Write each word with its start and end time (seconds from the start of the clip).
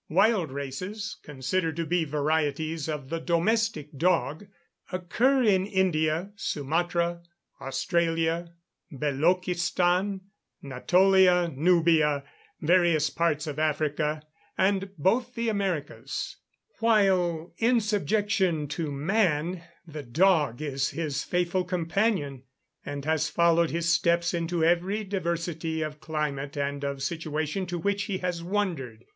Wild 0.09 0.51
races, 0.51 1.17
considered 1.21 1.75
to 1.75 1.85
be 1.85 2.05
varieties 2.05 2.89
of 2.89 3.09
the 3.09 3.19
domestic 3.19 3.95
dog, 3.95 4.47
occur 4.91 5.43
in 5.43 5.67
India, 5.67 6.31
Sumatra, 6.35 7.21
Australia, 7.61 8.51
Beloochistan, 8.91 10.21
Natolia, 10.63 11.53
Nubia, 11.55 12.23
various 12.61 13.11
parts 13.11 13.45
of 13.45 13.59
Africa, 13.59 14.23
and 14.57 14.89
both 14.97 15.35
the 15.35 15.49
Americas; 15.49 16.35
while 16.79 17.53
in 17.59 17.79
subjection 17.79 18.67
to 18.69 18.91
man, 18.91 19.61
the 19.85 20.01
dog 20.01 20.63
is 20.63 20.89
his 20.89 21.23
faithful 21.23 21.63
companion, 21.63 22.41
and 22.83 23.05
has 23.05 23.29
followed 23.29 23.69
his 23.69 23.87
steps 23.87 24.33
into 24.33 24.63
every 24.63 25.03
diversity 25.03 25.83
of 25.83 25.99
climate 26.01 26.57
and 26.57 26.83
of 26.83 27.03
situation 27.03 27.67
to 27.67 27.77
which 27.77 28.05
he 28.05 28.17
has 28.17 28.41
wandered. 28.41 29.05